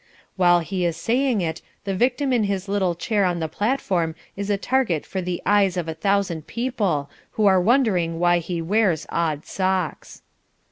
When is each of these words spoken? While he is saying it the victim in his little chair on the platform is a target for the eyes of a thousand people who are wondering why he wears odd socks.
While 0.35 0.61
he 0.61 0.83
is 0.83 0.97
saying 0.97 1.41
it 1.41 1.61
the 1.83 1.93
victim 1.93 2.33
in 2.33 2.45
his 2.45 2.67
little 2.67 2.95
chair 2.95 3.23
on 3.23 3.39
the 3.39 3.47
platform 3.47 4.15
is 4.35 4.49
a 4.49 4.57
target 4.57 5.05
for 5.05 5.21
the 5.21 5.43
eyes 5.45 5.77
of 5.77 5.87
a 5.87 5.93
thousand 5.93 6.47
people 6.47 7.07
who 7.33 7.45
are 7.45 7.61
wondering 7.61 8.17
why 8.17 8.39
he 8.39 8.63
wears 8.63 9.05
odd 9.11 9.45
socks. 9.45 10.23